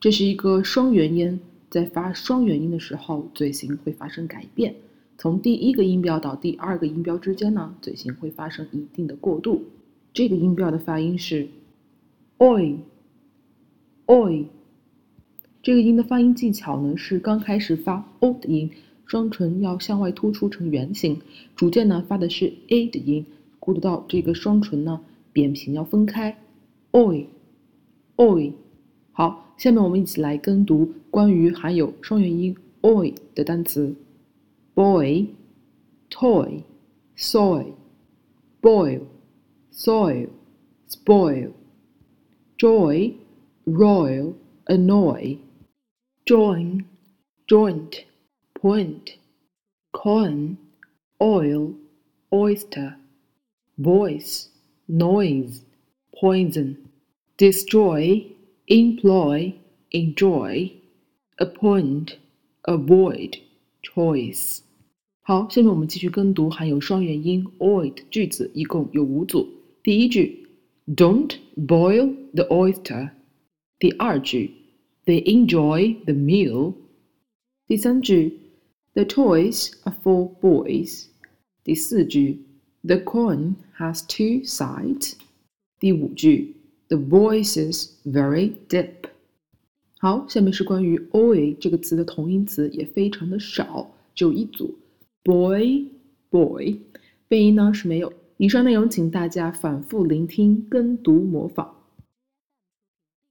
[0.00, 1.40] 这是一个双元音，
[1.70, 4.74] 在发双元音的时候，嘴型会发生改变。
[5.16, 9.64] 从第一个音标到第二个音标之间呢，嘴型会发生一定的过渡。
[10.12, 11.48] 这个音标的发音是
[12.38, 12.76] oi
[14.06, 14.44] oi。
[15.62, 18.70] 这个音的发音技巧呢，是刚开始发 o 的音，
[19.06, 21.20] 双唇要向外突出成圆形，
[21.56, 23.24] 逐渐呢发的是 a 的音，
[23.58, 25.00] 过渡到这个双唇呢
[25.32, 26.36] 扁平要分开
[26.92, 27.24] oi
[28.18, 28.52] oi。
[29.16, 33.96] 好，下面我们一起来跟读关于含有双元音 oy 的单词
[34.74, 35.26] ：boy、
[36.10, 36.62] toy、
[37.16, 37.64] soy、
[38.60, 39.00] boil、
[39.72, 40.28] soil、
[40.86, 41.50] spoil、
[42.58, 43.14] joy、
[43.64, 44.34] royal、
[44.66, 45.38] annoy、
[46.26, 46.84] join、
[47.48, 48.04] joint、
[48.52, 49.14] point、
[49.92, 50.56] coin、
[51.20, 51.72] oil、
[52.28, 52.96] oyster、
[53.78, 54.48] voice、
[54.88, 55.60] noise、
[56.12, 56.76] poison、
[57.38, 58.35] destroy。
[58.68, 59.54] employ,
[59.92, 60.72] enjoy,
[61.40, 62.14] appoint,
[62.66, 63.36] avoid,
[63.82, 64.60] choice。
[65.22, 67.94] 好，下面我们继续跟读含有双元音 oid
[70.98, 73.10] not boil the oyster。
[73.78, 74.50] 第二句
[75.04, 76.74] ，They enjoy the meal。
[77.68, 78.38] 第三句
[78.94, 81.06] ，The toys are for boys。
[81.64, 82.38] 第四句
[82.84, 85.12] ，The coin has two sides。
[85.78, 86.55] 第五句。
[86.88, 89.08] The voices i very deep。
[89.98, 94.72] 好，下面是关于 oi 这个词的同音词，也非常的少，只有一组
[95.24, 96.78] boy，boy，
[97.26, 98.12] 变音呢是没有。
[98.36, 101.74] 以上内容请大家反复聆听、跟读、模仿。